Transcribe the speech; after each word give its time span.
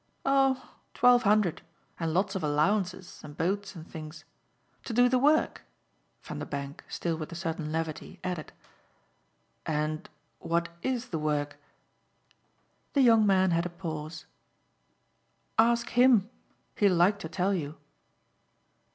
"Oh 0.25 0.77
twelve 0.95 1.21
hundred 1.21 1.61
and 1.99 2.11
lots 2.11 2.33
of 2.33 2.43
allowances 2.43 3.21
and 3.23 3.37
boats 3.37 3.75
and 3.75 3.87
things. 3.87 4.23
To 4.85 4.93
do 4.93 5.07
the 5.07 5.19
work!" 5.19 5.61
Vanderbank, 6.23 6.83
still 6.87 7.15
with 7.15 7.31
a 7.31 7.35
certain 7.35 7.71
levity, 7.71 8.19
added. 8.23 8.51
"And 9.63 10.09
what 10.39 10.69
IS 10.81 11.09
the 11.09 11.19
work?" 11.19 11.57
The 12.93 13.01
young 13.01 13.27
man 13.27 13.51
had 13.51 13.67
a 13.67 13.69
pause. 13.69 14.25
"Ask 15.59 15.89
HIM. 15.89 16.31
He'll 16.77 16.95
like 16.95 17.19
to 17.19 17.29
tell 17.29 17.53
you." 17.53 17.77